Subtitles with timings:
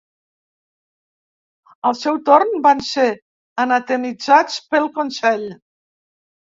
[1.89, 3.07] Al seu torn, van ser
[3.67, 5.51] anatemitzats pel Consell.